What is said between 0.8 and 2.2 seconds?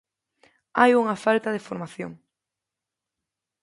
unha falta de formación.